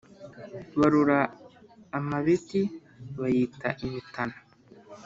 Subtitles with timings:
[0.79, 1.19] Barora
[1.97, 2.61] amabeti,
[3.19, 4.35] bayita imitana;